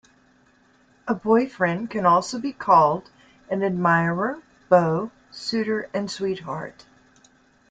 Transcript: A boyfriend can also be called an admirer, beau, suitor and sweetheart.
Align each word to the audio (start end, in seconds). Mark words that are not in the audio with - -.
A 1.07 1.13
boyfriend 1.13 1.91
can 1.91 2.07
also 2.07 2.39
be 2.39 2.53
called 2.53 3.11
an 3.51 3.61
admirer, 3.61 4.41
beau, 4.67 5.11
suitor 5.29 5.91
and 5.93 6.09
sweetheart. 6.09 6.87